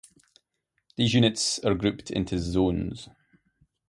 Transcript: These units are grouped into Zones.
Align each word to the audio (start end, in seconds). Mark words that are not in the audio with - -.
These 0.95 1.13
units 1.13 1.59
are 1.59 1.75
grouped 1.75 2.09
into 2.09 2.39
Zones. 2.39 3.07